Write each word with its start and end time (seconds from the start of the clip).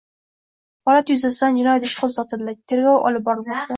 Holat 0.89 1.11
yuzasidan 1.13 1.59
jinoyat 1.61 1.85
ishi 1.89 1.99
qo‘zg‘atildi, 2.07 2.57
tergov 2.75 3.07
olib 3.11 3.27
borilmoqda 3.29 3.61